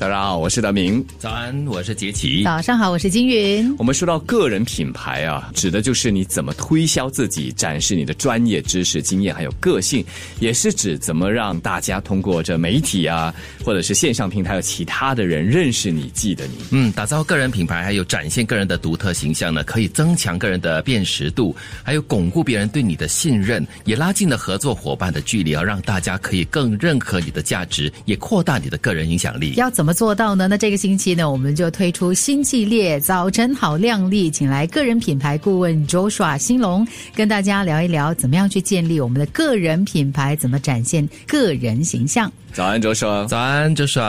[0.00, 1.04] 大家好，我是德明。
[1.18, 2.42] 早安，我是杰奇。
[2.42, 3.76] 早上好，我是金云。
[3.76, 10.02] 我们说到个人品牌啊，指的就是你怎么推销自己，展示你的专业知识、经验还有个性，
[10.38, 16.54] 也是指怎么让大家通过这媒体啊，或者是线上平台有其他的人认识你、记得你。
[16.70, 29.52] 嗯，打造个人品牌，还有展现个人的独特形象呢，可以增强个人的辨识度，还有巩固别人对你的信任，也拉近了合作伙伴的距离啊，让大家可以更认可你的价值，也扩大你的个人影响力。
[29.56, 30.48] 要怎么做到呢？
[30.48, 42.30] 那这个星期呢，我们就推出新系列《早晨好靓丽》，请来个人品牌顾问 Joshua 兴隆跟大家聊一聊，怎么样去建立我们的个人品牌，怎么展现个人形象。
[42.52, 43.26] 早安，，Joshua。
[43.28, 44.02] 早安，周说。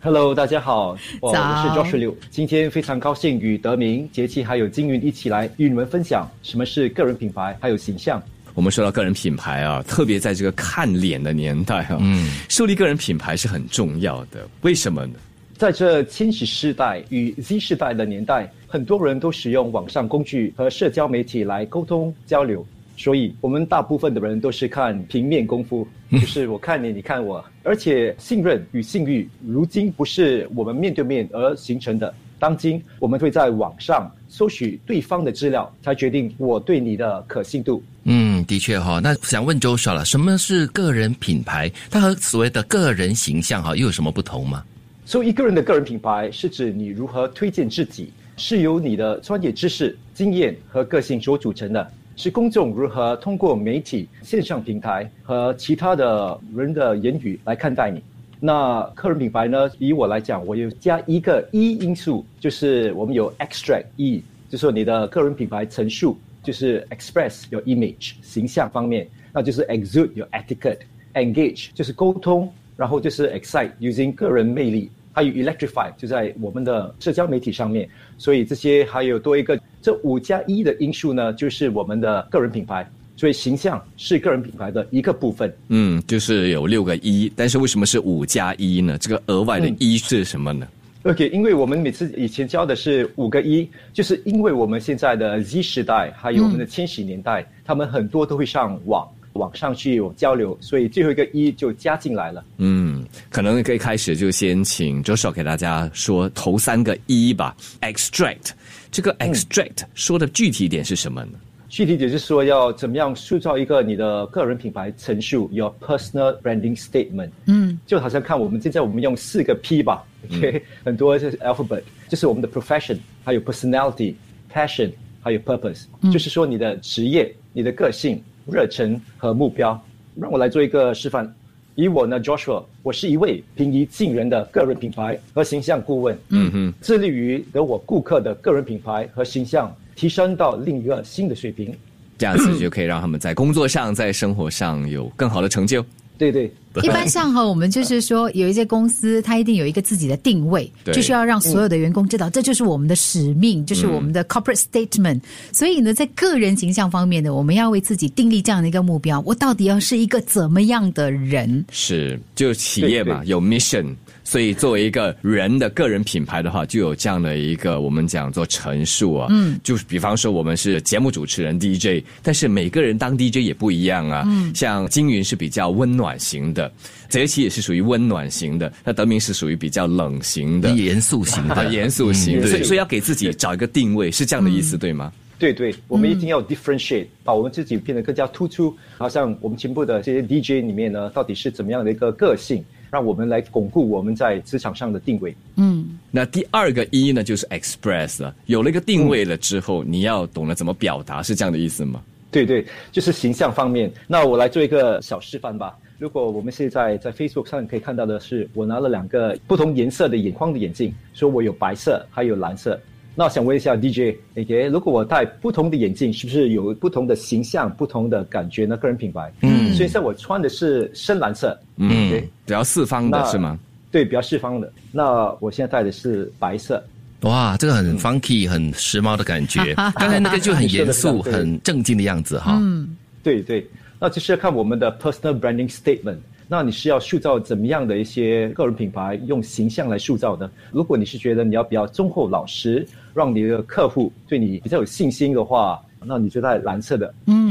[0.00, 2.16] Hello，大家好，我是 Joshua 六。
[2.30, 8.22] 今天非常高兴与德明、杰奇还有金云一起来与你们分享什么是个人品牌，还有形象。
[8.56, 14.48] 我们说到个人品牌啊，特别在这个看脸的年代啊，嗯，树立个人品牌是很重要的。
[14.62, 15.12] 为什么呢？
[15.58, 22.66] 在这千禧世代与 Z 世代的年代，很多人都使用网上工具和社交媒体来沟通交流，
[22.96, 32.12] 所以我们大部分的人都是看平面功夫， 就是我看你，你看我，而且信任与信誉如今不是我们面对面而形成的。
[32.38, 37.82] 当今我们会在网上搜取对方的资料，才决定我对你的可信度。
[38.04, 41.70] 嗯，的确哈、那想问周少了，什么是个人品牌？
[41.90, 44.62] 它和所谓的个人形象哈又有什么不同吗？
[45.04, 58.02] 所以，一个人的个人品牌是指你如何推荐自己，是由你的专业知识、经验和个性所组成的，是公众如何通过媒体、线上平台和其他的人的言语来看待你。
[58.38, 59.70] 那个人品牌呢？
[59.78, 75.32] 以我来讲，我有加一个 E 因素，就是我们有 extract E，就是你的个人品牌陈述，就是 express 有 image 形象方面，那就是 exude 有 etiquette，engage 就是沟通，然后就是 excite using 个人魅力，还有
[75.32, 77.88] electrify 就在我们的社交媒体上面，
[78.18, 82.86] 所以这些还有多一个这五加一的因素呢，就是我们的个人品牌。
[83.16, 85.52] 所以形象是个人品牌的一个部分。
[85.68, 88.98] 嗯，就是有六个一，但是为什么是五加一呢？
[88.98, 90.68] 这个额外的一是什么呢
[91.04, 102.44] ？OK，因为我们每次以前教的是五个一，就是因为我们现在的 Z 时代，还有我们的千禧年代，他们很多都会上网，网上去有交流，所以最后一个一就加进来了。
[102.58, 107.56] 嗯，可能可以开始就先请 Joshua 给大家说头三个一吧。
[107.82, 108.50] Extract
[108.90, 111.38] 这个 extract 说的具体一点是什么呢？
[111.68, 117.30] 具体点就是说，要怎么样塑造一个你的个人品牌陈述，your personal branding statement。
[117.46, 129.80] 嗯，就好像看我们现在我们用四个 P 吧，OK， 很多就是 alphabet，就是我们的 profession，还有 personality，passion，还有 purpose，、就是说你的职业、你的个性、热忱和目标。
[130.18, 131.30] 让我来做一个示范。
[131.74, 136.18] 以我呢，Joshua，我是一位平易近人的个人品牌和形象顾问。
[136.30, 141.74] 嗯哼，致力于得我顾客的个人品牌和形象提升到另一个新的水平。
[142.18, 145.84] 这样子就可以让他们在工作上、在生活上有更好的成就。
[146.18, 146.50] 对对，
[146.82, 155.20] 一般上哈，我们就是说，有一些公司它一定有一个自己的定位，就是要让所有的员工知道，这就是我们的使命，就是我们的 corporate statement。
[155.52, 161.62] 所以呢，在个人形象方面呢，我们要为自己订立这样的一个目标：我到底要是一个怎么样的人？
[161.70, 163.94] 是，就企业嘛，有 mission，
[164.26, 169.28] 所以作为一个人的个人品牌的话，就有这样的一个我们讲做陈述啊。
[169.30, 174.24] 嗯，就是比方说我们是节目主持人 DJ，但是每个人当 DJ 也不一样啊。
[174.26, 176.70] 嗯，像金云是比较温暖型的，
[177.08, 180.70] 泽奇也是属于温暖型的，那德明是属于比较冷型的。
[180.70, 185.12] 严肃型啊，的， 严肃型的，嗯所以所以要给自己找一个定位，是这样的意思，对吗？
[185.38, 188.74] 对对，我们一定要 differentiate，、把我们自己变得更加突出。
[188.96, 195.34] 好像我们全部的这些 DJ 里面呢，到底是怎么样的一个个性，让我们来巩固我们在职场上的定位。
[195.56, 198.34] 嗯那第二个一呢，就是 express 了。
[198.46, 202.02] 有了一个定位了之后，你要懂得怎么表达，是这样的意思吗？
[202.30, 203.90] 对对，就是形象方面。
[204.06, 205.76] 那我来做一个小示范吧。
[205.98, 212.78] 如果我们现在在 Facebook 上可以看到的是，我拿了两个不同颜色的眼框的眼镜，说我有白色还有蓝色。
[213.18, 218.76] 那我想问一下 DJ，OK，、如果我戴不同的眼镜，是不是有不同的形象、不同的感觉呢？
[218.76, 219.32] 个人品牌。
[219.40, 223.58] 嗯，所以现在我穿的是深蓝色，嗯比较四方的是吗？
[223.90, 224.70] 对，比较四方的。
[224.92, 226.84] 那我现在戴的是白色。
[227.22, 229.74] 哇，这个很 funky、很时髦的感觉。
[229.96, 232.58] 刚才那个就很严肃、很正经的样子哈。
[232.60, 233.66] 嗯对对，
[233.98, 236.18] 那就是要看我们的 personal branding statement。
[236.48, 240.50] 那你是要塑造怎么样的一些个人品牌，用形象来塑造呢？
[240.70, 247.12] 如果你是觉得你要比较忠厚老实，让你的客户对你比较有信心的话，那你就戴蓝色的。
[247.26, 247.45] 嗯，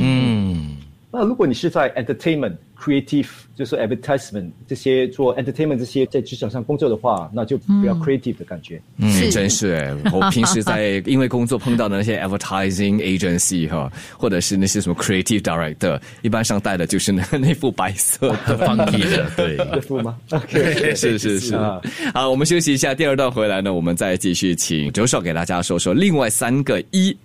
[1.18, 8.82] 那如果你是在 entertainment、creative，就是 advertisement 这些做 entertainment 这些在职场上工作的话，那就比较 creative 的感觉。
[8.98, 18.58] 嗯，是真是哎，我平时在 因为工作碰到的那些 advertising agency 哈，或者是那些什么 creative director，一般上戴的就是那 那副白色的。
[18.58, 19.56] 放屁的， 对。
[19.56, 21.80] 这副吗？OK，是是是啊，
[22.14, 27.16] 好，我们休息一下，第二段回来呢，我们再继续请周少给大家说说另外三个一